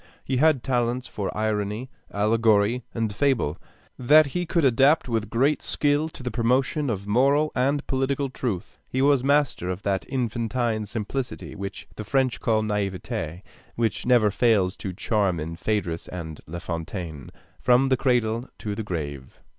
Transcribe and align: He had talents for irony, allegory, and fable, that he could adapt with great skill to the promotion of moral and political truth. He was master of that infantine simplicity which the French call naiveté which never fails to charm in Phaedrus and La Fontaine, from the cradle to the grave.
He 0.23 0.37
had 0.37 0.63
talents 0.63 1.05
for 1.05 1.29
irony, 1.37 1.91
allegory, 2.11 2.83
and 2.91 3.13
fable, 3.13 3.59
that 3.99 4.25
he 4.25 4.47
could 4.47 4.65
adapt 4.65 5.07
with 5.07 5.29
great 5.29 5.61
skill 5.61 6.09
to 6.09 6.23
the 6.23 6.31
promotion 6.31 6.89
of 6.89 7.05
moral 7.05 7.51
and 7.55 7.85
political 7.85 8.27
truth. 8.27 8.79
He 8.89 8.99
was 9.03 9.23
master 9.23 9.69
of 9.69 9.83
that 9.83 10.07
infantine 10.09 10.87
simplicity 10.87 11.53
which 11.53 11.87
the 11.97 12.03
French 12.03 12.39
call 12.39 12.63
naiveté 12.63 13.43
which 13.75 14.03
never 14.07 14.31
fails 14.31 14.75
to 14.77 14.91
charm 14.91 15.39
in 15.39 15.55
Phaedrus 15.55 16.07
and 16.07 16.41
La 16.47 16.57
Fontaine, 16.57 17.29
from 17.59 17.89
the 17.89 17.97
cradle 17.97 18.49
to 18.57 18.73
the 18.73 18.81
grave. 18.81 19.39